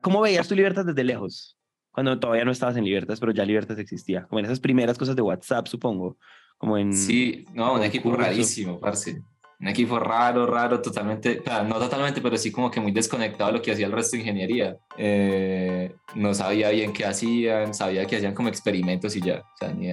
[0.00, 1.56] ¿cómo veías tu Libertas desde lejos?
[1.92, 4.24] Cuando todavía no estabas en Libertas, pero ya Libertas existía.
[4.24, 6.16] Como en esas primeras cosas de WhatsApp, supongo.
[6.58, 6.92] Como en...
[6.92, 9.22] Sí, no, un equipo rarísimo, parce.
[9.60, 13.62] Un equipo raro, raro, totalmente, no totalmente, pero sí como que muy desconectado de lo
[13.62, 14.78] que hacía el resto de ingeniería.
[14.96, 19.72] Eh, no sabía bien qué hacían, sabía que hacían como experimentos y ya, o sea,
[19.72, 19.90] ni.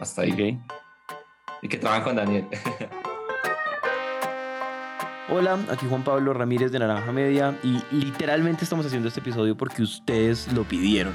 [0.00, 0.58] Hasta ahí.
[1.60, 2.46] Y que trabajan con Daniel.
[5.34, 9.82] Hola, aquí Juan Pablo Ramírez de Naranja Media y literalmente estamos haciendo este episodio porque
[9.82, 11.14] ustedes lo pidieron.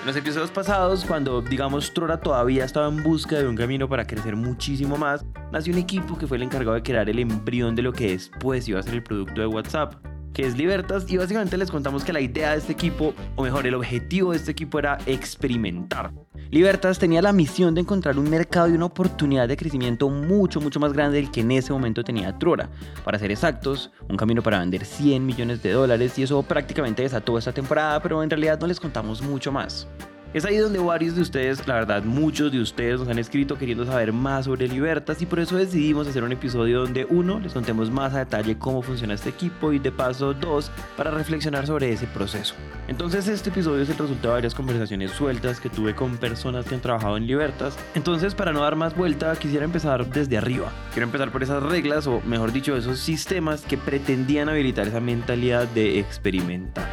[0.00, 4.04] En los episodios pasados, cuando digamos Trora todavía estaba en busca de un camino para
[4.04, 7.82] crecer muchísimo más, nació un equipo que fue el encargado de crear el embrión de
[7.82, 9.94] lo que después iba a ser el producto de WhatsApp
[10.32, 13.66] que es Libertas, y básicamente les contamos que la idea de este equipo, o mejor,
[13.66, 16.12] el objetivo de este equipo era experimentar.
[16.50, 20.80] Libertas tenía la misión de encontrar un mercado y una oportunidad de crecimiento mucho, mucho
[20.80, 22.68] más grande del que en ese momento tenía Trora.
[23.04, 27.38] Para ser exactos, un camino para vender 100 millones de dólares, y eso prácticamente desató
[27.38, 29.88] esta temporada, pero en realidad no les contamos mucho más.
[30.34, 33.84] Es ahí donde varios de ustedes, la verdad muchos de ustedes nos han escrito queriendo
[33.84, 37.90] saber más sobre Libertas y por eso decidimos hacer un episodio donde uno, les contemos
[37.90, 42.06] más a detalle cómo funciona este equipo y de paso dos, para reflexionar sobre ese
[42.06, 42.54] proceso.
[42.88, 46.76] Entonces este episodio es el resultado de varias conversaciones sueltas que tuve con personas que
[46.76, 47.76] han trabajado en Libertas.
[47.94, 50.72] Entonces para no dar más vuelta quisiera empezar desde arriba.
[50.94, 55.68] Quiero empezar por esas reglas o mejor dicho esos sistemas que pretendían habilitar esa mentalidad
[55.68, 56.91] de experimentar.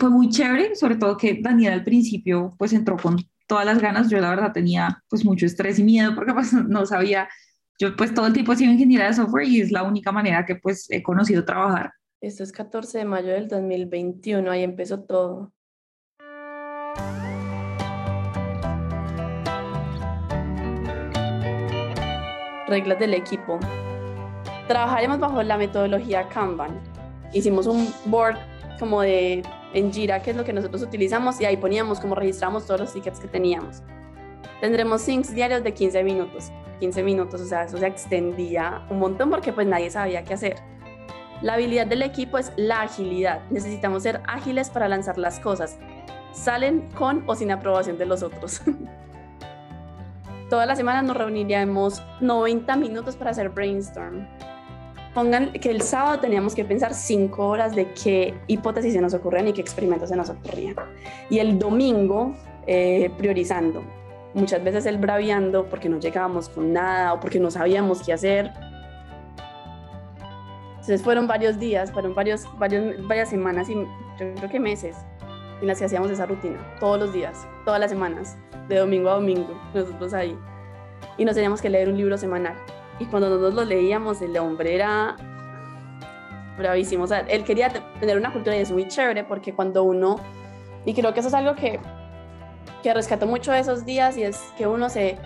[0.00, 4.08] Fue muy chévere, sobre todo que Daniel al principio pues entró con todas las ganas,
[4.08, 7.28] yo la verdad tenía pues mucho estrés y miedo porque pues no sabía,
[7.78, 10.46] yo pues todo el tiempo he sido ingeniera de software y es la única manera
[10.46, 11.92] que pues he conocido trabajar.
[12.22, 15.52] Esto es 14 de mayo del 2021, ahí empezó todo.
[22.68, 23.58] Reglas del equipo.
[24.68, 26.80] Trabajaremos bajo la metodología Kanban.
[27.32, 28.36] Hicimos un board
[28.78, 32.66] como de en Jira, que es lo que nosotros utilizamos, y ahí poníamos como registramos
[32.66, 33.82] todos los tickets que teníamos.
[34.60, 36.52] Tendremos syncs diarios de 15 minutos.
[36.80, 40.56] 15 minutos, o sea, eso se extendía un montón porque pues nadie sabía qué hacer.
[41.42, 43.40] La habilidad del equipo es la agilidad.
[43.50, 45.78] Necesitamos ser ágiles para lanzar las cosas.
[46.32, 48.62] Salen con o sin aprobación de los otros.
[50.50, 54.26] Todas las semanas nos reuniríamos 90 minutos para hacer brainstorm
[55.14, 59.48] pongan que el sábado teníamos que pensar cinco horas de qué hipótesis se nos ocurrían
[59.48, 60.76] y qué experimentos se nos ocurrían.
[61.28, 62.34] Y el domingo,
[62.66, 63.82] eh, priorizando.
[64.34, 68.52] Muchas veces el braviando porque no llegábamos con nada o porque no sabíamos qué hacer.
[70.70, 73.86] Entonces fueron varios días, fueron varios, varias semanas y yo
[74.36, 74.96] creo que meses
[75.60, 78.38] en las que hacíamos esa rutina, todos los días, todas las semanas,
[78.68, 80.38] de domingo a domingo, nosotros ahí.
[81.18, 82.54] Y nos teníamos que leer un libro semanal
[83.00, 85.16] y cuando nosotros lo leíamos, el hombre era
[86.58, 87.04] bravísimo.
[87.04, 90.16] O sea, él quería tener una cultura y es muy chévere porque cuando uno,
[90.84, 91.80] y creo que eso es algo que,
[92.82, 95.18] que rescató mucho esos días y es que uno se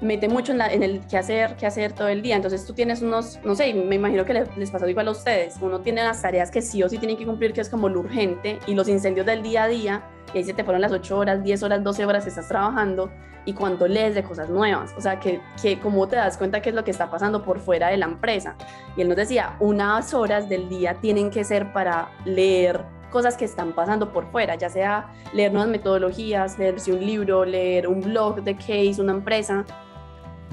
[0.00, 2.34] mete mucho en, en el qué hacer, qué hacer todo el día.
[2.34, 5.54] Entonces tú tienes unos, no sé, me imagino que les, les pasó igual a ustedes.
[5.60, 8.00] Uno tiene las tareas que sí o sí tienen que cumplir, que es como lo
[8.00, 10.02] urgente, y los incendios del día a día,
[10.34, 13.10] y ahí se te fueron las 8 horas, 10 horas, 12 horas que estás trabajando,
[13.44, 16.70] y cuando lees de cosas nuevas, o sea, que, que cómo te das cuenta qué
[16.70, 18.54] es lo que está pasando por fuera de la empresa.
[18.96, 23.44] Y él nos decía, unas horas del día tienen que ser para leer cosas que
[23.44, 28.42] están pasando por fuera, ya sea leer nuevas metodologías, leerse un libro, leer un blog
[28.42, 29.64] de case, una empresa.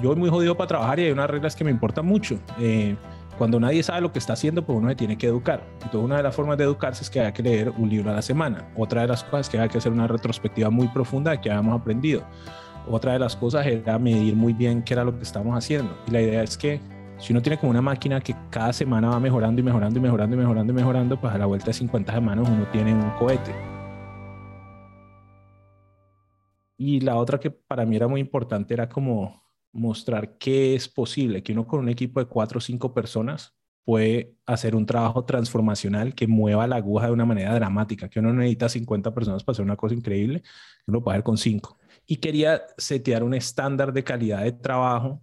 [0.02, 2.40] Yo voy muy jodido para trabajar y hay unas reglas que me importan mucho.
[2.60, 2.96] Eh,
[3.38, 5.64] cuando nadie sabe lo que está haciendo, pues uno se tiene que educar.
[5.74, 8.14] Entonces, una de las formas de educarse es que haya que leer un libro a
[8.14, 8.68] la semana.
[8.76, 11.52] Otra de las cosas es que haya que hacer una retrospectiva muy profunda de que
[11.52, 12.24] hayamos aprendido.
[12.90, 15.96] Otra de las cosas era medir muy bien qué era lo que estamos haciendo.
[16.08, 16.80] Y la idea es que
[17.20, 20.36] si uno tiene como una máquina que cada semana va mejorando y mejorando y mejorando
[20.36, 23.54] y mejorando y mejorando, pues a la vuelta de 50 semanas uno tiene un cohete.
[26.78, 31.44] Y la otra que para mí era muy importante era como mostrar que es posible,
[31.44, 33.54] que uno con un equipo de cuatro o cinco personas
[33.84, 38.34] puede hacer un trabajo transformacional que mueva la aguja de una manera dramática, que uno
[38.34, 41.78] no necesita 50 personas para hacer una cosa increíble, que uno puede hacer con cinco
[42.08, 45.22] y quería setear un estándar de calidad de trabajo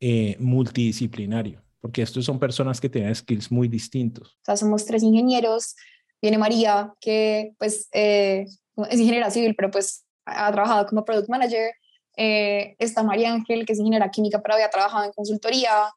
[0.00, 4.38] eh, multidisciplinario, porque estos son personas que tienen skills muy distintos.
[4.40, 5.76] O sea, somos tres ingenieros,
[6.20, 8.46] viene María, que pues eh,
[8.90, 11.72] es ingeniera civil, pero pues ha trabajado como product manager,
[12.16, 15.92] eh, está María Ángel, que es ingeniera química, pero había trabajado en consultoría,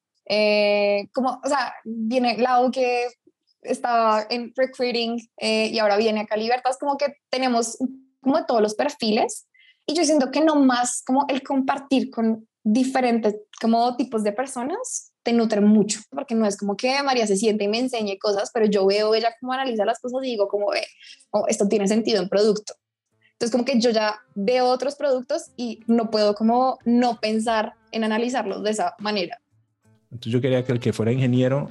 [1.14, 3.08] como, o sea, viene Lau, que
[3.62, 7.78] estaba en recruiting y ahora viene acá a Libertas, como que tenemos
[8.22, 9.48] como todos los perfiles
[9.86, 15.14] Y yo siento que no más como el compartir con diferentes como tipos de personas
[15.24, 18.50] te nutre mucho, porque no es como que María se siente y me enseñe cosas,
[18.54, 20.86] pero yo veo ella cómo analiza las cosas y digo como, ve,
[21.32, 22.76] oh, esto tiene sentido en producto.
[23.38, 28.04] Entonces como que yo ya veo otros productos y no puedo como no pensar en
[28.04, 29.40] analizarlos de esa manera.
[30.10, 31.70] Entonces yo quería que el que fuera ingeniero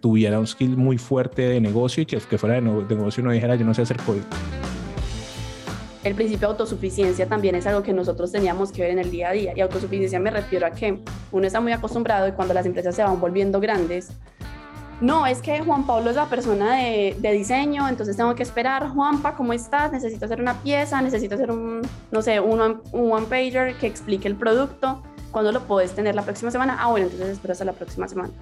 [0.00, 3.30] tuviera un skill muy fuerte de negocio y que el que fuera de, negocio no
[3.30, 4.26] dijera yo no sé hacer código
[6.02, 9.30] el principio de autosuficiencia también es algo que nosotros teníamos que ver en el día
[9.30, 9.52] a día.
[9.56, 11.00] Y autosuficiencia me refiero a que
[11.32, 14.10] uno está muy acostumbrado y cuando las empresas se van volviendo grandes,
[15.00, 19.34] no, es que Juan Pablo es la persona de, diseño, entonces tengo que esperar, Juanpa,
[19.34, 19.92] ¿cómo estás?
[19.92, 24.28] Necesito hacer una pieza, necesito hacer un, no sé, un, un one pager que explique
[24.28, 25.02] el producto.
[25.30, 26.76] ¿Cuándo lo puedes tener la próxima semana?
[26.80, 28.32] Ah, bueno, entonces esperas a la próxima semana.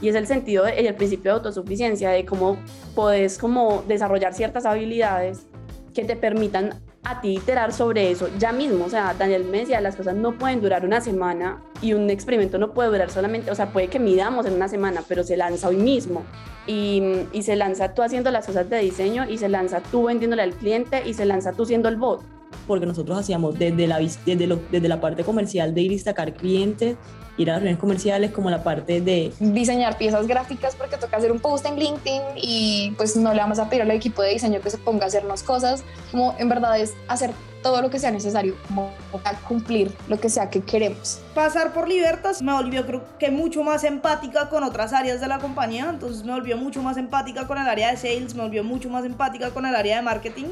[0.00, 2.56] Y es el sentido y el principio de autosuficiencia, de cómo
[2.96, 5.46] puedes como desarrollar ciertas habilidades
[5.94, 8.84] que te permitan a ti iterar sobre eso ya mismo.
[8.84, 12.58] O sea, Daniel me decía, las cosas no pueden durar una semana y un experimento
[12.58, 15.68] no puede durar solamente, o sea, puede que midamos en una semana, pero se lanza
[15.68, 16.22] hoy mismo.
[16.66, 17.02] Y,
[17.32, 20.52] y se lanza tú haciendo las cosas de diseño y se lanza tú vendiéndole al
[20.52, 22.22] cliente y se lanza tú siendo el bot
[22.66, 26.34] porque nosotros hacíamos desde la, desde, lo, desde la parte comercial de ir a destacar
[26.34, 26.96] clientes,
[27.36, 29.32] ir a reuniones comerciales, como la parte de...
[29.40, 33.58] Diseñar piezas gráficas porque toca hacer un post en LinkedIn y pues no le vamos
[33.58, 36.78] a pedir al equipo de diseño que se ponga a hacernos cosas, como en verdad
[36.78, 37.30] es hacer
[37.62, 38.92] todo lo que sea necesario como
[39.22, 41.20] para cumplir lo que sea que queremos.
[41.34, 45.38] Pasar por Libertas me volvió creo que mucho más empática con otras áreas de la
[45.38, 48.90] compañía, entonces me volvió mucho más empática con el área de sales, me volvió mucho
[48.90, 50.46] más empática con el área de marketing.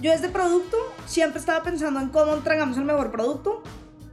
[0.00, 0.76] Yo desde producto
[1.06, 3.62] siempre estaba pensando en cómo entregamos el mejor producto,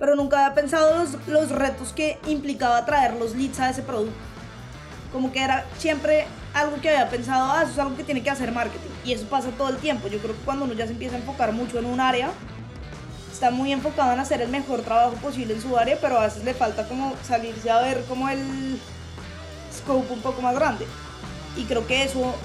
[0.03, 4.13] pero nunca había pensado los, los retos que implicaba traer los leads a ese producto.
[5.13, 8.29] Como que era siempre algo que había pensado, ah, eso es algo que tiene que
[8.29, 8.89] hacer marketing.
[9.05, 10.09] Y eso pasa todo el tiempo.
[10.09, 12.31] Yo creo que cuando uno ya se empieza a enfocar mucho en un área,
[13.31, 16.43] está muy enfocado en hacer el mejor trabajo posible en su área, pero a veces
[16.43, 18.77] le falta como salirse a ver como el
[19.73, 20.85] scope un poco más grande.
[21.55, 22.35] Y creo que eso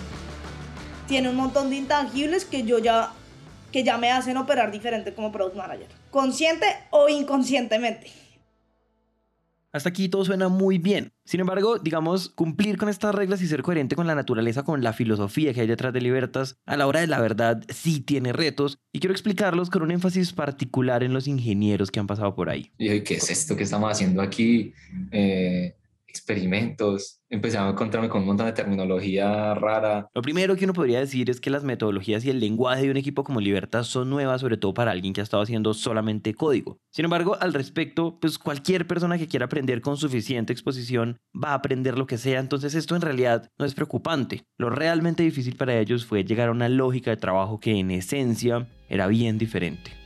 [1.08, 3.10] tiene un montón de intangibles que yo ya
[3.72, 8.10] que ya me hacen operar diferente como product manager, consciente o inconscientemente.
[9.70, 11.12] Hasta aquí todo suena muy bien.
[11.24, 14.94] Sin embargo, digamos, cumplir con estas reglas y ser coherente con la naturaleza, con la
[14.94, 18.78] filosofía que hay detrás de Libertas, a la hora de la verdad sí tiene retos
[18.92, 22.72] y quiero explicarlos con un énfasis particular en los ingenieros que han pasado por ahí.
[22.78, 24.72] ¿Y qué es esto que estamos haciendo aquí?
[25.12, 25.74] Eh,
[26.08, 30.08] experimentos, empecé a encontrarme con un montón de terminología rara.
[30.14, 32.96] Lo primero que uno podría decir es que las metodologías y el lenguaje de un
[32.96, 36.78] equipo como Libertad son nuevas, sobre todo para alguien que ha estado haciendo solamente código.
[36.90, 41.54] Sin embargo, al respecto, pues cualquier persona que quiera aprender con suficiente exposición va a
[41.54, 44.44] aprender lo que sea, entonces esto en realidad no es preocupante.
[44.56, 48.66] Lo realmente difícil para ellos fue llegar a una lógica de trabajo que en esencia
[48.88, 49.97] era bien diferente.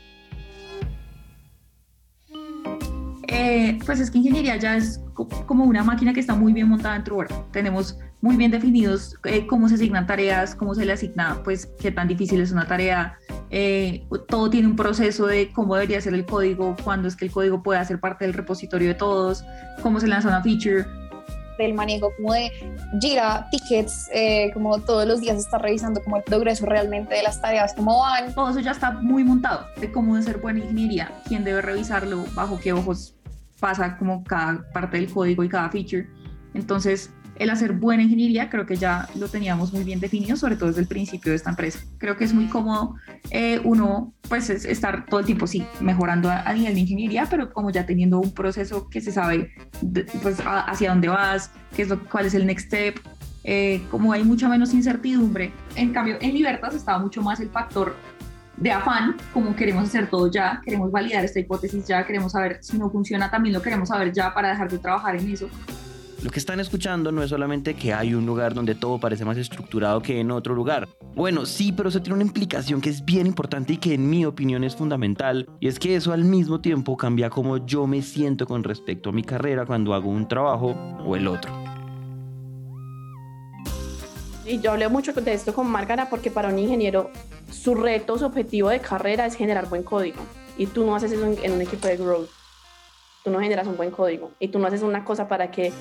[3.44, 5.00] Eh, pues es que ingeniería ya es
[5.46, 7.50] como una máquina que está muy bien montada en Truework.
[7.50, 11.90] Tenemos muy bien definidos eh, cómo se asignan tareas, cómo se le asigna, pues qué
[11.90, 13.18] tan difícil es una tarea.
[13.50, 17.32] Eh, todo tiene un proceso de cómo debería ser el código, cuándo es que el
[17.32, 19.44] código puede ser parte del repositorio de todos,
[19.82, 20.86] cómo se lanza una feature.
[21.58, 22.48] El manejo como de
[23.00, 24.08] Jira, tickets,
[24.54, 28.32] como todos los días está revisando como el progreso realmente de las tareas, cómo van.
[28.34, 32.24] Todo eso ya está muy montado de cómo debe ser buena ingeniería, quién debe revisarlo,
[32.34, 33.16] bajo qué ojos
[33.62, 36.08] pasa como cada parte del código y cada feature.
[36.52, 40.68] Entonces, el hacer buena ingeniería creo que ya lo teníamos muy bien definido, sobre todo
[40.70, 41.78] desde el principio de esta empresa.
[41.98, 42.96] Creo que es muy cómodo
[43.30, 47.70] eh, uno pues estar todo el tiempo sí mejorando a, nivel de ingeniería, pero como
[47.70, 49.52] ya teniendo un proceso que se sabe
[50.22, 52.98] pues hacia dónde vas, qué es lo, cuál es el next step,
[53.44, 55.52] eh, como hay mucha menos incertidumbre.
[55.76, 57.94] En cambio, en Libertas estaba mucho más el factor
[58.56, 62.78] de afán, como queremos hacer todo ya, queremos validar esta hipótesis ya, queremos saber si
[62.78, 65.48] no funciona, también lo queremos saber ya para dejar de trabajar en eso.
[66.22, 69.36] Lo que están escuchando no es solamente que hay un lugar donde todo parece más
[69.36, 70.88] estructurado que en otro lugar.
[71.16, 74.24] Bueno, sí, pero eso tiene una implicación que es bien importante y que en mi
[74.24, 78.46] opinión es fundamental, y es que eso al mismo tiempo cambia cómo yo me siento
[78.46, 81.52] con respecto a mi carrera cuando hago un trabajo o el otro.
[84.46, 87.10] Y yo hablé mucho de esto con Márgara porque para un ingeniero
[87.52, 90.20] su reto, su objetivo de carrera es generar buen código.
[90.56, 92.28] Y tú no haces eso en, un equipo de growth.
[93.24, 94.32] Tú no generas un buen código.
[94.38, 95.72] Y tú no haces una cosa para que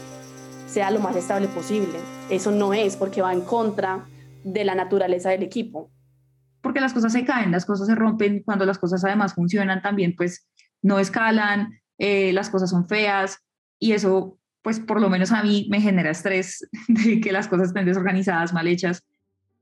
[0.67, 1.99] sea lo más estable posible.
[2.29, 4.05] Eso no es porque va en contra
[4.43, 5.89] de la naturaleza del equipo.
[6.61, 10.15] Porque las cosas se caen, las cosas se rompen, cuando las cosas además funcionan también,
[10.15, 10.47] pues
[10.81, 13.39] no escalan, eh, las cosas son feas
[13.79, 17.69] y eso, pues por lo menos a mí me genera estrés de que las cosas
[17.69, 19.03] estén desorganizadas, mal hechas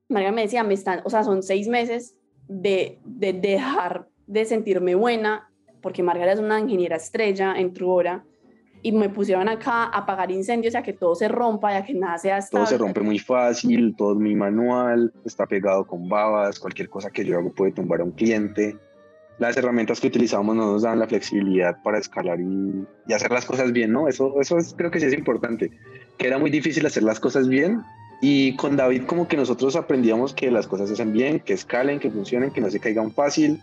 [0.10, 2.16] María me decía, me están, o sea, son seis meses
[2.48, 5.50] de, de dejar de sentirme buena,
[5.82, 8.24] porque Margarita es una ingeniera estrella en Truora,
[8.82, 12.18] y me pusieron acá a apagar incendios, a que todo se rompa, a que nada
[12.18, 12.66] sea estable.
[12.66, 17.12] Todo se rompe muy fácil, todo es muy manual, está pegado con babas, cualquier cosa
[17.12, 18.78] que yo hago puede tumbar a un cliente.
[19.38, 23.46] Las herramientas que utilizamos no nos dan la flexibilidad para escalar y, y hacer las
[23.46, 24.08] cosas bien, ¿no?
[24.08, 25.72] Eso, eso es, creo que sí es importante,
[26.18, 27.82] que era muy difícil hacer las cosas bien
[28.22, 32.00] y con David como que nosotros aprendíamos que las cosas se hacen bien, que escalen,
[32.00, 33.62] que funcionen, que no se caigan fácil.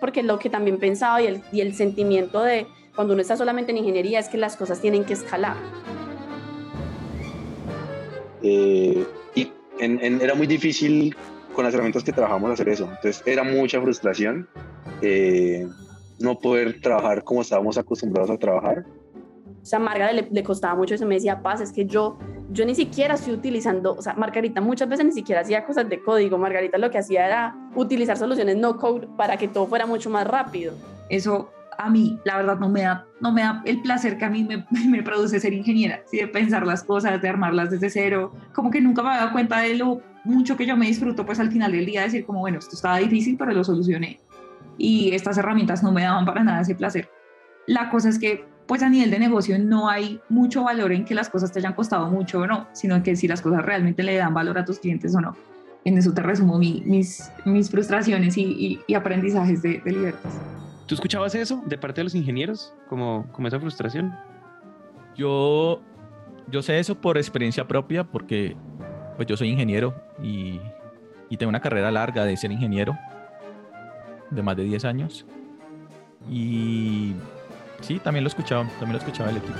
[0.00, 3.72] Porque lo que también pensaba y el, y el sentimiento de cuando uno está solamente
[3.72, 5.56] en ingeniería es que las cosas tienen que escalar.
[8.42, 11.16] Eh, y en, en, era muy difícil
[11.54, 12.84] con las herramientas que trabajamos hacer eso.
[12.84, 14.48] Entonces era mucha frustración
[15.02, 15.66] eh,
[16.18, 18.84] no poder trabajar como estábamos acostumbrados a trabajar.
[19.68, 22.18] O sea, Margarita le, le, costaba mucho eso, me decía, Paz, es que yo,
[22.50, 26.02] yo ni siquiera estoy utilizando, o sea, Margarita muchas veces ni siquiera hacía cosas de
[26.02, 30.08] código, Margarita lo que hacía era utilizar soluciones no code para que todo fuera mucho
[30.08, 30.72] más rápido.
[31.10, 34.30] Eso a mí, la verdad, no me da, no me da el placer que a
[34.30, 36.16] mí me, me produce ser ingeniera, ¿sí?
[36.16, 39.60] de pensar las cosas, de armarlas desde cero, como que nunca me había dado cuenta
[39.60, 42.58] de lo mucho que yo me disfruto, pues al final del día decir como, bueno,
[42.58, 44.18] esto estaba difícil, pero lo solucioné.
[44.78, 47.10] Y estas herramientas no me daban para nada ese placer.
[47.66, 51.14] La cosa es que, pues a nivel de negocio no hay mucho valor en que
[51.14, 54.14] las cosas te hayan costado mucho o no, sino que si las cosas realmente le
[54.14, 55.34] dan valor a tus clientes o no.
[55.86, 60.38] En eso te resumo mi, mis, mis frustraciones y, y, y aprendizajes de, de Libertas.
[60.86, 62.74] ¿Tú escuchabas eso de parte de los ingenieros?
[62.90, 64.14] Como, como esa frustración.
[65.16, 65.80] Yo,
[66.50, 68.54] yo sé eso por experiencia propia, porque
[69.16, 70.60] pues yo soy ingeniero y,
[71.30, 72.98] y tengo una carrera larga de ser ingeniero,
[74.30, 75.24] de más de 10 años.
[76.30, 77.14] Y
[77.80, 79.58] sí, también lo escuchaba, también lo escuchaba el equipo.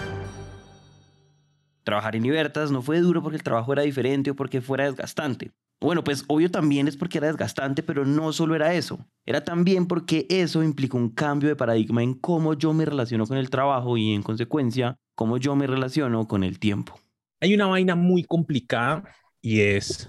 [1.83, 5.53] Trabajar en Libertas no fue duro porque el trabajo era diferente o porque fuera desgastante.
[5.81, 8.99] Bueno, pues obvio también es porque era desgastante, pero no solo era eso.
[9.25, 13.39] Era también porque eso implica un cambio de paradigma en cómo yo me relaciono con
[13.39, 16.99] el trabajo y en consecuencia cómo yo me relaciono con el tiempo.
[17.41, 19.05] Hay una vaina muy complicada
[19.41, 20.09] y es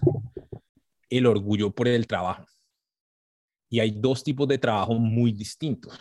[1.09, 2.45] el orgullo por el trabajo.
[3.69, 5.93] Y hay dos tipos de trabajo muy distintos.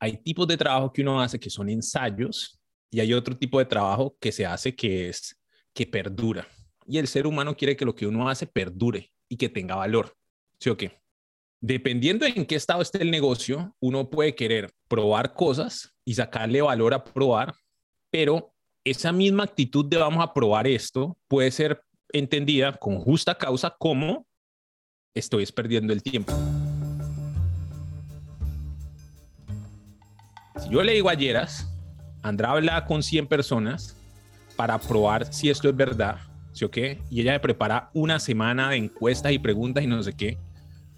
[0.00, 2.58] Hay tipos de trabajo que uno hace que son ensayos
[2.90, 5.38] y hay otro tipo de trabajo que se hace que es
[5.72, 6.48] que perdura
[6.90, 10.16] y el ser humano quiere que lo que uno hace perdure y que tenga valor.
[10.58, 11.00] ¿Sí o qué?
[11.60, 16.92] Dependiendo en qué estado esté el negocio, uno puede querer probar cosas y sacarle valor
[16.92, 17.54] a probar,
[18.10, 18.52] pero
[18.82, 21.80] esa misma actitud de vamos a probar esto puede ser
[22.12, 24.26] entendida con justa causa como
[25.14, 26.32] estoy perdiendo el tiempo.
[30.60, 31.66] Si yo le digo a Yeras,
[32.22, 33.96] Andrá habla con 100 personas
[34.56, 36.18] para probar si esto es verdad,
[36.52, 37.00] ¿sí o qué?
[37.10, 40.38] Y ella me prepara una semana de encuestas y preguntas y no sé qué.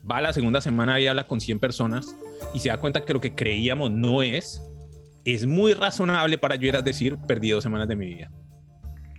[0.09, 2.17] Va a la segunda semana y habla con 100 personas
[2.53, 4.61] y se da cuenta que lo que creíamos no es.
[5.25, 8.33] Es muy razonable para yo era decir, perdí dos semanas de mi vida.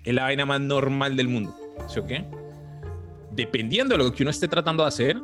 [0.04, 1.56] Es la vaina más normal del mundo,
[1.88, 2.26] ¿sí o qué?
[3.32, 5.22] Dependiendo de lo que uno esté tratando de hacer,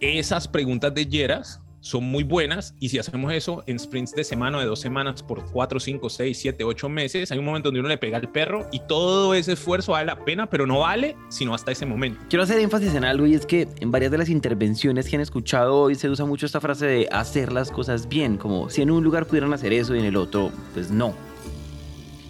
[0.00, 4.60] esas preguntas de Yeras son muy buenas y si hacemos eso en sprints de semana
[4.60, 7.88] de dos semanas por cuatro, cinco, seis, siete, ocho meses, hay un momento donde uno
[7.88, 11.54] le pega al perro y todo ese esfuerzo vale la pena, pero no vale sino
[11.54, 12.20] hasta ese momento.
[12.28, 15.22] Quiero hacer énfasis en algo y es que en varias de las intervenciones que han
[15.22, 18.90] escuchado hoy se usa mucho esta frase de hacer las cosas bien, como si en
[18.90, 21.29] un lugar pudieran hacer eso y en el otro, pues no.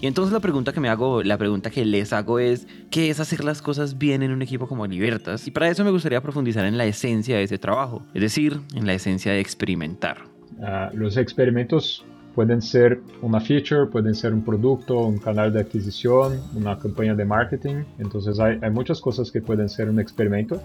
[0.03, 3.21] Y entonces la pregunta que me hago, la pregunta que les hago es, ¿qué es
[3.21, 5.47] hacer las cosas bien en un equipo como Libertas?
[5.47, 8.87] Y para eso me gustaría profundizar en la esencia de ese trabajo, es decir, en
[8.87, 10.17] la esencia de experimentar.
[10.57, 12.03] Uh, los experimentos
[12.35, 17.27] pueden ser una feature, pueden ser un producto, un canal de adquisición, una campaña de
[17.27, 17.85] marketing.
[17.99, 20.63] Entonces hay, hay muchas cosas que pueden ser un experimento.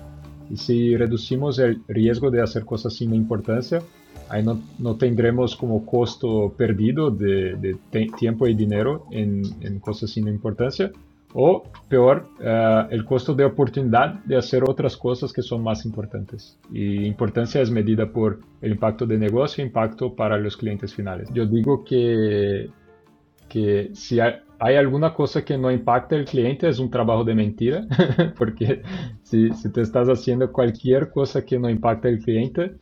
[0.49, 3.81] Y si reducimos el riesgo de hacer cosas sin importancia,
[4.29, 7.77] ahí no, no, tendremos como costo perdido de, de
[8.17, 10.91] tiempo y dinero en, en, cosas sin importancia.
[11.37, 16.57] O peor, uh, el costo de oportunidad de hacer otras cosas que son más importantes.
[16.71, 21.29] Y importancia es medida por el impacto de negocio impacto para los clientes finales.
[21.33, 22.69] Yo digo que,
[23.49, 27.35] que si hay, hay alguna cosa que no impacta al cliente es un trabajo de
[27.35, 27.85] mentira,
[28.37, 28.81] porque
[29.23, 32.75] si, si te estás haciendo cualquier cosa que no impacta al cliente,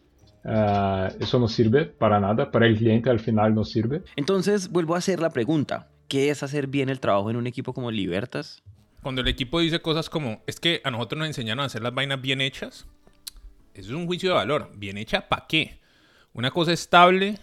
[0.44, 4.02] Uh, eso no sirve para nada, para el cliente al final no sirve.
[4.16, 7.74] Entonces vuelvo a hacer la pregunta, ¿qué es hacer bien el trabajo en un equipo
[7.74, 8.62] como Libertas?
[9.02, 11.94] Cuando el equipo dice cosas como, es que a nosotros nos enseñaron a hacer las
[11.94, 12.88] vainas bien hechas,
[13.74, 14.72] eso es un juicio de valor.
[14.76, 15.80] ¿Bien hecha para qué?
[16.34, 17.40] Una cosa estable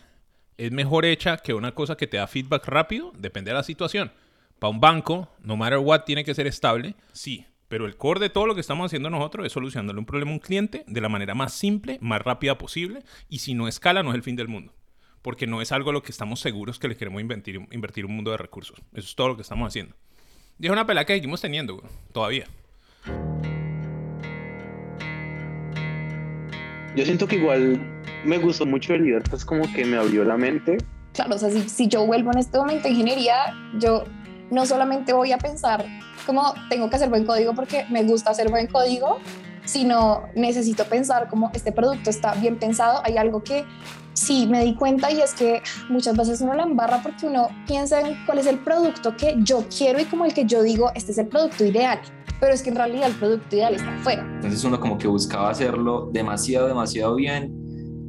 [0.56, 4.12] es mejor hecha que una cosa que te da feedback rápido, depende de la situación.
[4.58, 7.46] Para un banco, no matter what, tiene que ser estable, sí.
[7.70, 10.34] Pero el core de todo lo que estamos haciendo nosotros es solucionándole un problema a
[10.34, 13.04] un cliente de la manera más simple, más rápida posible.
[13.28, 14.74] Y si no escala, no es el fin del mundo.
[15.22, 18.16] Porque no es algo a lo que estamos seguros que le queremos invertir, invertir un
[18.16, 18.76] mundo de recursos.
[18.92, 19.94] Eso es todo lo que estamos haciendo.
[20.58, 22.46] Y es una pelea que seguimos teniendo, güey, todavía.
[26.96, 27.80] Yo siento que igual
[28.24, 30.78] me gustó mucho el Libertas, como que me abrió la mente.
[31.12, 34.02] Claro, o sea, si, si yo vuelvo en este momento a ingeniería, yo
[34.50, 35.84] no solamente voy a pensar
[36.26, 39.18] como tengo que hacer buen código porque me gusta hacer buen código,
[39.64, 43.64] sino necesito pensar como este producto está bien pensado, hay algo que
[44.12, 48.00] sí me di cuenta y es que muchas veces uno la embarra porque uno piensa
[48.00, 51.12] en cuál es el producto que yo quiero y como el que yo digo, este
[51.12, 52.00] es el producto ideal,
[52.40, 54.22] pero es que en realidad el producto ideal está afuera.
[54.36, 57.59] Entonces uno como que buscaba hacerlo demasiado, demasiado bien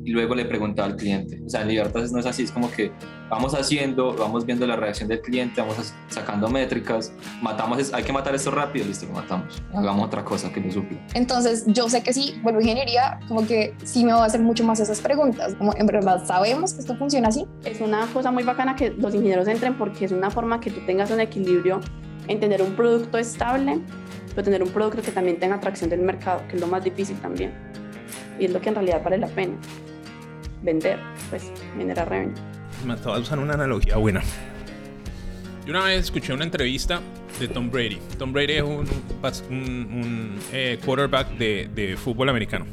[0.04, 1.42] y luego le preguntaba al cliente.
[1.46, 2.92] O sea, en Libertad no es así, es como que
[3.30, 8.36] vamos haciendo, vamos viendo la reacción del cliente, vamos sacando métricas, matamos, hay que matar
[8.36, 9.62] esto rápido, listo, lo matamos.
[9.74, 11.00] Hagamos otra cosa que no suple.
[11.14, 14.42] Entonces, yo sé que sí, vuelvo a ingeniería, como que sí me va a hacer
[14.42, 17.46] mucho más esas preguntas, como en verdad sabemos que esto funciona así.
[17.64, 20.82] Es una cosa muy bacana que los ingenieros entren porque es una forma que tú
[20.86, 21.80] tengas un equilibrio
[22.28, 23.80] en tener un producto estable,
[24.30, 27.18] pero tener un producto que también tenga atracción del mercado, que es lo más difícil
[27.20, 27.54] también.
[28.40, 29.54] Y es lo que en realidad vale la pena.
[30.62, 31.00] Vender,
[31.30, 32.36] pues, generar revenue
[32.86, 34.22] me estaba usando una analogía buena.
[35.66, 37.02] Yo una vez escuché una entrevista
[37.40, 38.00] de Tom Brady.
[38.18, 38.88] Tom Brady es un,
[39.50, 42.66] un, eh, quarterback de, de, fútbol americano.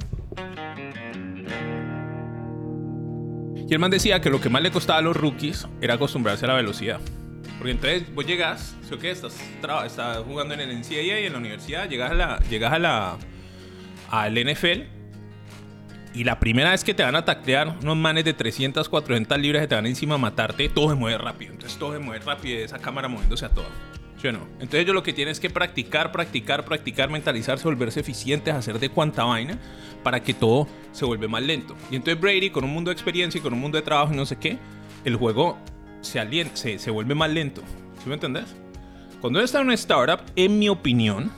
[3.57, 6.47] Y el man decía que lo que más le costaba a los rookies era acostumbrarse
[6.47, 7.01] a la velocidad.
[7.59, 9.11] Porque entonces vos llegas, ¿sí o qué?
[9.11, 9.39] Estás,
[9.85, 13.17] estás jugando en el NCAA y en la universidad, llegas a la, llegas a la,
[14.11, 14.98] al NFL
[16.15, 19.63] y la primera vez que te van a taclear unos manes de 300, 400 libras
[19.63, 21.53] que te van encima a matarte, todo se mueve rápido.
[21.53, 23.67] Entonces todo se mueve rápido esa cámara moviéndose a todo.
[24.21, 24.49] ¿Sí o no?
[24.55, 29.25] Entonces yo lo que tienes que practicar, practicar, practicar, mentalizarse, volverse eficientes, hacer de cuanta
[29.25, 29.59] vaina
[30.03, 31.77] para que todo se vuelva más lento.
[31.91, 34.17] Y entonces Brady, con un mundo de experiencia y con un mundo de trabajo y
[34.17, 34.59] no sé qué,
[35.05, 35.57] el juego
[36.01, 36.21] se,
[36.55, 37.63] se, se vuelve más lento.
[38.03, 38.57] ¿Sí me entendés?
[39.21, 41.31] Cuando está en una startup, en mi opinión,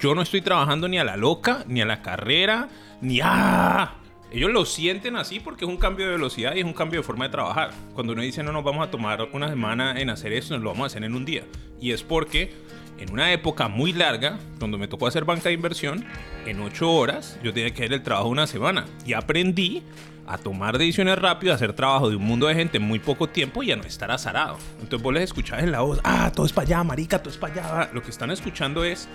[0.00, 2.68] yo no estoy trabajando ni a la loca, ni a la carrera,
[3.00, 3.94] ni a...
[4.30, 7.06] Ellos lo sienten así porque es un cambio de velocidad y es un cambio de
[7.06, 7.70] forma de trabajar.
[7.92, 10.70] Cuando uno dice no nos vamos a tomar una semana en hacer esto, nos lo
[10.70, 11.44] vamos a hacer en un día.
[11.80, 12.54] Y es porque
[12.98, 16.06] en una época muy larga, cuando me tocó hacer banca de inversión,
[16.46, 18.86] en ocho horas yo tenía que hacer el trabajo una semana.
[19.04, 19.82] Y aprendí
[20.26, 23.28] a tomar decisiones rápidas, a hacer trabajo de un mundo de gente en muy poco
[23.28, 24.56] tiempo y a no estar azarado.
[24.80, 27.38] Entonces vos les escuchás en la voz, ah, todo es para allá, marica, todo es
[27.38, 27.90] para allá.
[27.92, 29.08] Lo que están escuchando es,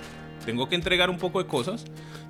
[0.48, 1.84] tengo que entregar un poco de cosas,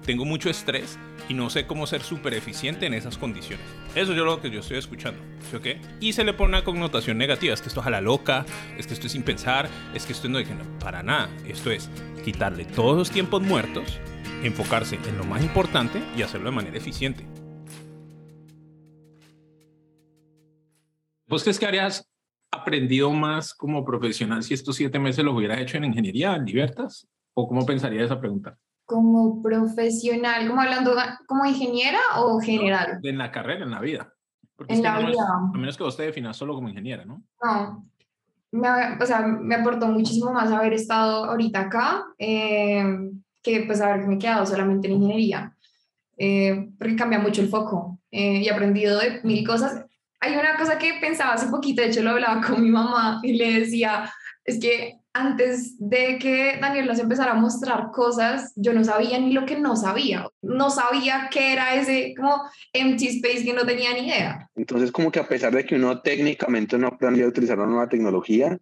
[0.03, 0.97] tengo mucho estrés
[1.29, 3.63] y no sé cómo ser súper eficiente en esas condiciones.
[3.93, 5.21] Eso es lo que yo estoy escuchando.
[5.51, 5.79] ¿sí, okay?
[5.99, 7.53] Y se le pone una connotación negativa.
[7.53, 8.43] Es que esto es a la loca,
[8.75, 10.47] es que esto es sin pensar, es que esto no es
[10.79, 11.29] para nada.
[11.47, 11.91] Esto es
[12.25, 13.99] quitarle todos los tiempos muertos,
[14.41, 17.23] enfocarse en lo más importante y hacerlo de manera eficiente.
[21.27, 22.09] ¿Vos crees que habrías
[22.49, 27.07] aprendido más como profesional si estos siete meses los hubieras hecho en ingeniería, en Libertas?
[27.39, 28.57] ¿O cómo pensaría esa pregunta?
[28.87, 30.95] como profesional, como hablando
[31.27, 32.99] como ingeniera o general?
[33.03, 34.13] En la carrera, en la vida.
[34.65, 35.27] en la vida.
[35.53, 37.21] a menos que vos te definas solo como ingeniera, ¿no?
[37.43, 37.85] No.
[38.51, 38.69] Me,
[39.01, 42.81] o sea, me aportó muchísimo más haber estado ahorita acá eh,
[43.43, 45.53] que pues haberme quedado solamente en ingeniería.
[46.17, 49.85] Eh, porque cambia mucho el foco eh, y he aprendido de mil cosas.
[50.19, 53.33] Hay una cosa que pensaba hace poquito, de hecho lo hablaba con mi mamá y
[53.33, 54.11] le decía,
[54.43, 59.33] es que antes de que Daniel nos empezara a mostrar cosas, yo no sabía ni
[59.33, 60.29] lo que no sabía.
[60.41, 64.49] No sabía qué era ese como empty space que no tenía ni idea.
[64.55, 67.89] Entonces, como que a pesar de que uno técnicamente no aprendía a utilizar una nueva
[67.89, 68.59] tecnología,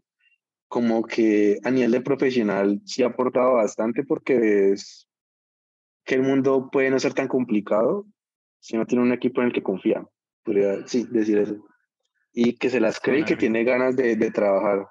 [0.67, 5.07] como que a nivel de profesional sí ha aportado bastante porque es
[6.05, 8.05] que el mundo puede no ser tan complicado
[8.59, 10.05] si no tiene un equipo en el que confía.
[10.45, 11.57] Podría, sí, decir eso.
[12.31, 14.87] Y que se las cree y que tiene ganas de, de trabajar.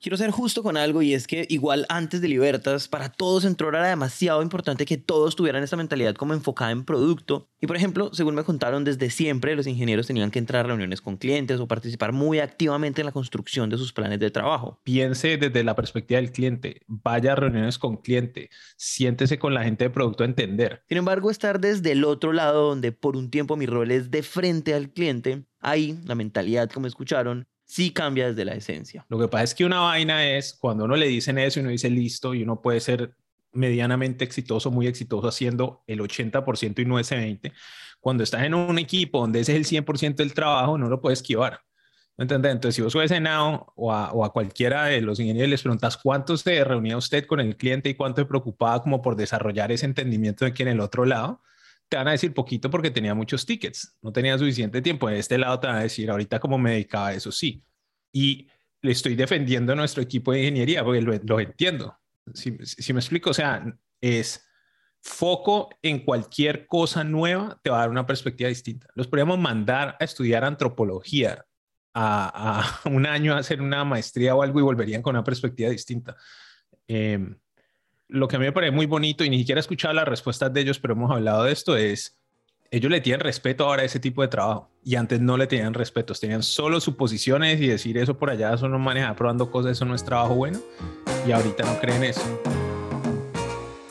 [0.00, 3.68] Quiero ser justo con algo y es que igual antes de Libertas, para todos entró
[3.68, 7.48] era demasiado importante que todos tuvieran esta mentalidad como enfocada en producto.
[7.60, 11.00] Y por ejemplo, según me contaron, desde siempre los ingenieros tenían que entrar a reuniones
[11.00, 14.80] con clientes o participar muy activamente en la construcción de sus planes de trabajo.
[14.84, 19.82] Piense desde la perspectiva del cliente, vaya a reuniones con cliente, siéntese con la gente
[19.82, 20.84] de producto a entender.
[20.88, 24.22] Sin embargo, estar desde el otro lado, donde por un tiempo mi rol es de
[24.22, 29.04] frente al cliente, ahí la mentalidad, como escucharon, sí cambia desde la esencia.
[29.08, 31.70] Lo que pasa es que una vaina es cuando uno le dicen eso y uno
[31.70, 33.14] dice listo y uno puede ser
[33.52, 37.52] medianamente exitoso, muy exitoso haciendo el 80% y no ese 20%.
[38.00, 41.20] Cuando estás en un equipo donde ese es el 100% del trabajo, no lo puedes
[41.20, 41.60] esquivar.
[42.16, 42.52] ¿Me entiendes?
[42.52, 46.64] Entonces, si vos subes a o a, cualquiera de los ingenieros les preguntas cuánto se
[46.64, 50.54] reunía usted con el cliente y cuánto se preocupaba como por desarrollar ese entendimiento de
[50.54, 51.42] que en el otro lado,
[51.88, 55.08] te van a decir poquito porque tenía muchos tickets, no tenía suficiente tiempo.
[55.08, 57.62] En este lado te van a decir ahorita cómo me dedicaba a eso, sí.
[58.12, 58.48] Y
[58.82, 61.98] le estoy defendiendo a nuestro equipo de ingeniería porque lo, entiendo.
[62.34, 63.64] Si, si me explico, o sea,
[64.00, 64.44] es
[65.00, 68.88] foco en cualquier cosa nueva te va a dar una perspectiva distinta.
[68.94, 71.44] Los podríamos mandar a estudiar antropología
[71.94, 76.16] a, un año a hacer una maestría o algo y volverían con una perspectiva distinta.
[76.86, 77.36] Em,
[78.08, 80.52] lo que a mí me parece muy bonito y ni siquiera he escuchado las respuestas
[80.52, 82.18] de ellos, pero hemos hablado de esto, es
[82.70, 85.74] ellos le tienen respeto ahora a ese tipo de trabajo y antes no le tenían
[85.74, 89.84] respeto, tenían solo suposiciones y decir eso por allá, eso no maneja probando cosas, eso
[89.84, 90.58] no es trabajo bueno
[91.26, 92.40] y ahorita no creen eso.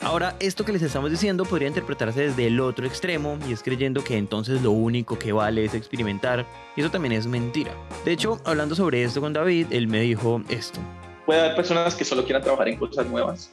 [0.00, 4.02] Ahora, esto que les estamos diciendo podría interpretarse desde el otro extremo y es creyendo
[4.02, 7.74] que entonces lo único que vale es experimentar y eso también es mentira.
[8.04, 10.80] De hecho, hablando sobre esto con David, él me dijo esto.
[11.26, 13.52] Puede haber personas que solo quieran trabajar en cosas nuevas,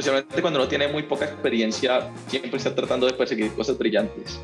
[0.00, 4.40] especialmente cuando uno tiene muy poca experiencia, siempre está tratando de perseguir cosas brillantes.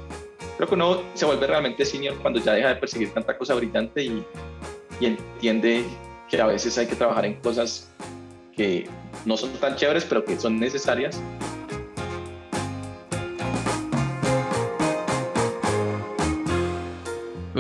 [0.57, 4.03] Creo que uno se vuelve realmente senior cuando ya deja de perseguir tanta cosa brillante
[4.03, 4.25] y,
[5.01, 5.85] y entiende
[6.29, 7.91] que a veces hay que trabajar en cosas
[8.55, 8.89] que
[9.25, 11.21] no son tan chéveres, pero que son necesarias.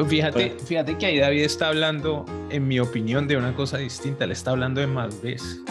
[0.08, 4.26] Fíjate, fíjate que ahí David está hablando, en mi opinión, de una cosa distinta.
[4.26, 5.62] Le está hablando de madurez.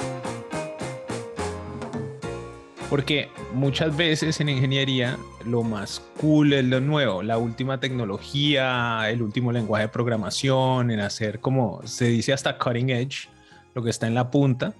[2.96, 9.22] Porque muchas veces en ingeniería lo más cool es lo nuevo, la última tecnología, el
[9.22, 13.28] último lenguaje de programación, en hacer como se dice hasta cutting edge,
[13.74, 14.74] lo que está en la punta.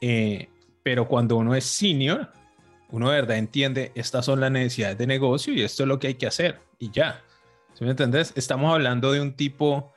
[0.00, 0.48] Eh,
[0.82, 2.32] pero cuando uno es senior,
[2.88, 6.06] uno de verdad entiende, estas son las necesidades de negocio y esto es lo que
[6.06, 7.20] hay que hacer y ya.
[7.74, 8.32] ¿Sí me entendés?
[8.34, 9.92] Estamos hablando de un tipo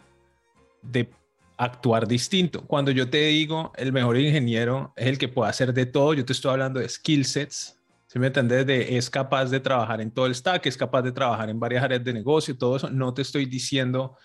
[0.82, 1.10] de
[1.58, 2.66] actuar distinto.
[2.66, 6.26] Cuando yo te digo el mejor ingeniero es el que puede hacer de todo, yo
[6.26, 7.80] te estoy hablando de skill sets.
[8.08, 8.66] ¿Sí me entendés?
[8.66, 11.84] De es capaz de trabajar en todo el stack, es capaz de trabajar en varias
[11.84, 12.90] áreas de negocio, todo eso.
[12.90, 14.18] No te estoy diciendo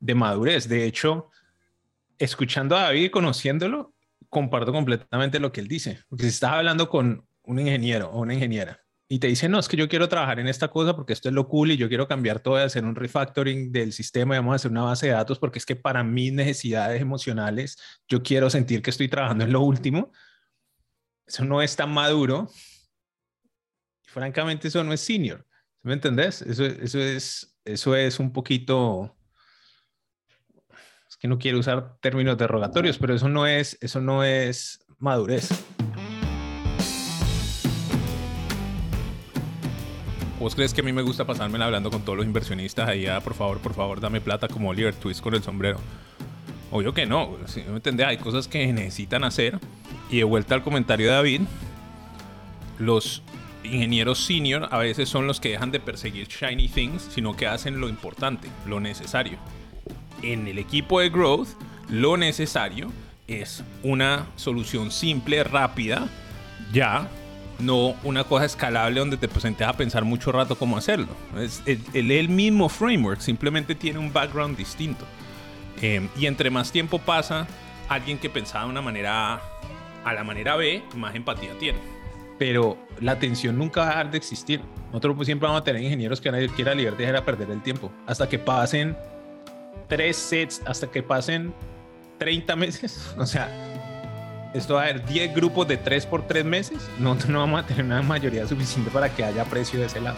[0.00, 0.68] de madurez.
[0.68, 1.30] De hecho,
[2.18, 3.94] escuchando a David y conociéndolo,
[4.28, 6.00] comparto completamente lo que él dice.
[6.08, 8.78] Porque si estás hablando con un ingeniero o una ingeniera
[9.10, 11.34] y te dice, no, es que yo quiero trabajar en esta cosa porque esto es
[11.34, 14.52] lo cool y yo quiero cambiar todo y hacer un refactoring del sistema y vamos
[14.52, 18.50] a hacer una base de datos porque es que para mis necesidades emocionales yo quiero
[18.50, 20.12] sentir que estoy trabajando en lo último.
[21.26, 22.50] Eso no es tan maduro.
[24.06, 25.46] Y francamente, eso no es senior.
[25.82, 26.42] ¿Me entendés?
[26.42, 29.14] Eso, eso, es, eso es un poquito
[31.18, 35.48] que no quiero usar términos derogatorios, pero eso no es, eso no es madurez.
[40.38, 43.20] ¿Vos crees que a mí me gusta pasarme hablando con todos los inversionistas ahí, ah,
[43.20, 45.78] por favor, por favor, dame plata como Oliver Twist con el sombrero?
[46.70, 49.58] Obvio que no, si me entiendes, hay cosas que necesitan hacer.
[50.10, 51.40] Y de vuelta al comentario de David,
[52.78, 53.22] los
[53.64, 57.80] ingenieros senior a veces son los que dejan de perseguir shiny things, sino que hacen
[57.80, 59.38] lo importante, lo necesario
[60.22, 61.48] en el equipo de Growth
[61.88, 62.92] lo necesario
[63.26, 66.08] es una solución simple, rápida,
[66.72, 67.08] ya,
[67.58, 71.08] no una cosa escalable donde te presentes a pensar mucho rato cómo hacerlo.
[71.38, 75.04] Es el, mismo framework, simplemente tiene un background distinto.
[75.80, 77.46] Em, y entre más tiempo pasa,
[77.88, 79.42] alguien que pensaba de una manera A
[80.04, 81.78] a la manera B, más empatía tiene.
[82.38, 84.60] Pero la atención nunca va a dejar de existir.
[84.88, 87.62] Nosotros pues, siempre vamos a tener ingenieros que nadie quiera liberar dejar a perder el
[87.62, 87.90] tiempo.
[88.06, 88.96] Hasta que pasen
[89.88, 91.52] tres sets hasta que pasen
[92.18, 93.14] 30 meses.
[93.18, 93.48] O sea,
[94.54, 96.78] esto va a haber 10 grupos de 3 por 3 meses.
[96.98, 100.16] No, no vamos a tener una mayoría suficiente para que haya precio de ese lado.